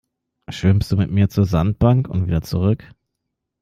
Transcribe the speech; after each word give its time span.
Schwimmst 0.49 0.91
du 0.91 0.97
mit 0.97 1.11
mir 1.11 1.27
bis 1.27 1.35
zur 1.35 1.45
Sandbank 1.45 2.07
und 2.09 2.25
wieder 2.25 2.41
zurück? 2.41 2.87